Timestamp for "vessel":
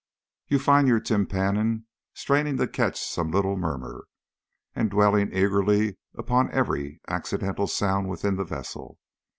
8.43-8.97